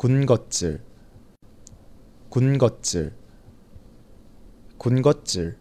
군것질 0.00 0.80
군것질 2.30 3.12
군것질 4.78 5.58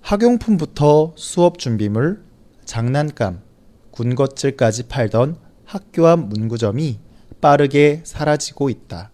학용품부터 0.00 1.12
수업 1.14 1.58
준비물, 1.58 2.24
장난감, 2.64 3.42
군것질까지 3.90 4.88
팔던 4.88 5.36
학교 5.66 6.06
앞 6.06 6.20
문구점이 6.20 7.00
빠르게 7.42 8.00
사라지고 8.04 8.70
있다. 8.70 9.10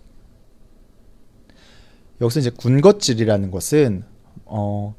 여기서 2.21 2.39
이제 2.39 2.51
군것질이라는 2.51 3.51
것은 3.51 4.05
어, 4.45 4.95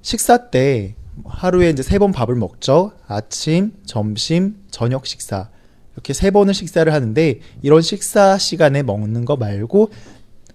식사 0.00 0.48
때 0.48 0.96
하루에 1.26 1.68
이제 1.68 1.82
세 1.82 1.98
번 1.98 2.12
밥을 2.12 2.34
먹죠. 2.34 2.92
아침, 3.06 3.74
점심, 3.84 4.64
저녁 4.70 5.04
식사. 5.04 5.50
이렇게 5.94 6.12
세 6.12 6.30
번을 6.30 6.54
식사를 6.54 6.92
하는데 6.92 7.40
이런 7.62 7.82
식사 7.82 8.38
시간에 8.38 8.82
먹는 8.82 9.24
거 9.24 9.36
말고 9.36 9.90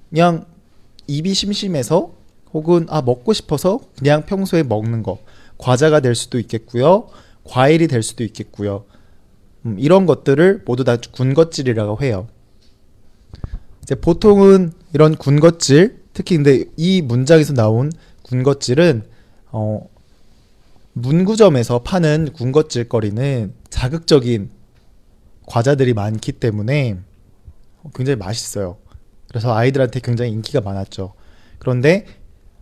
그냥 0.10 0.46
입이 1.08 1.34
심심해서 1.34 2.14
혹은 2.54 2.86
아 2.90 3.02
먹고 3.02 3.34
싶어서 3.34 3.80
그냥 3.98 4.26
평소에 4.26 4.64
먹는 4.64 5.04
거 5.04 5.20
과자가 5.58 6.00
될 6.00 6.16
수도 6.16 6.40
있겠고요. 6.40 7.08
과일이 7.44 7.88
될 7.88 8.04
수도 8.04 8.24
있겠고요. 8.24 8.86
음, 9.66 9.78
이런 9.80 10.06
것들을 10.06 10.64
모두 10.66 10.84
다 10.84 10.98
군것질이라고 10.98 12.02
해요. 12.02 12.28
이제 13.84 13.96
보통은 13.96 14.74
이런 14.94 15.16
군것질, 15.16 16.04
특히 16.14 16.36
근데 16.36 16.66
이 16.76 17.02
문장에서 17.02 17.54
나온 17.54 17.92
군것질은 18.24 19.04
어, 19.52 19.88
문구점에서 20.94 21.84
파는 21.84 22.30
군것질 22.34 22.90
거리는 22.90 23.54
자극적인 23.70 24.50
과자들이 25.48 25.94
많기 25.94 26.34
때문에 26.34 27.00
굉장히 27.96 28.18
맛있어요. 28.18 28.78
그래서 29.30 29.56
아이들한테 29.56 30.02
굉장히 30.02 30.32
인기가 30.32 30.62
많았죠. 30.62 31.14
그런데 31.58 32.06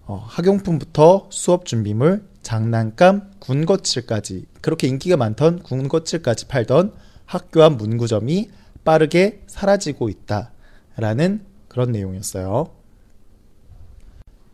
어, 0.06 0.24
학용품부터 0.28 1.28
수업 1.32 1.66
준비물, 1.66 2.24
장난감, 2.44 3.32
군것질까지 3.40 4.46
그렇게 4.62 4.88
인기가 4.88 5.18
많던 5.18 5.64
군것질까지 5.64 6.48
팔던 6.48 6.94
학교 7.26 7.64
앞 7.64 7.74
문구점이 7.74 8.52
빠르게 8.84 9.42
사라지고 9.48 10.10
있다라는 10.10 11.44
그런 11.68 11.92
내용이었어요. 11.92 12.70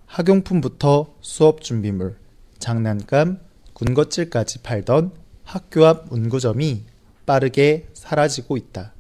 학용품부터 0.06 1.16
수업 1.20 1.62
준비물, 1.62 2.18
장난감, 2.60 3.40
군것질까지 3.74 4.60
팔던 4.60 5.12
학교 5.44 5.86
앞 5.86 6.08
문구점이 6.10 6.91
빠르게 7.32 7.88
사라지고 7.94 8.58
있다. 8.58 8.92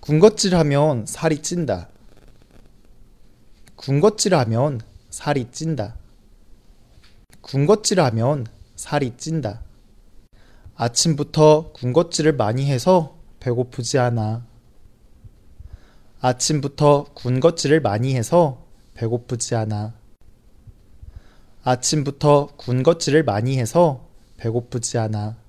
군것질 0.00 0.56
하면 0.56 1.06
살이 1.06 1.40
찐다. 1.42 1.90
군것질 3.76 4.34
하면 4.34 4.80
살이 5.10 5.48
찐다. 5.52 5.94
군것질 7.40 8.00
하면 8.00 8.48
살이 8.74 9.16
찐다. 9.16 9.62
아침부터 10.74 11.70
군것질을 11.72 12.32
많이 12.32 12.66
해서 12.66 13.16
배고프지 13.38 14.00
않아. 14.00 14.44
아침부터 16.20 17.12
군것질을 17.14 17.80
많이 17.80 18.16
해서 18.16 18.66
배고프지 18.94 19.54
않아. 19.54 19.94
아침부터 21.62 22.56
군것질을 22.56 23.22
많이 23.22 23.56
해서 23.56 24.08
배고프지 24.38 24.98
않아. 24.98 25.41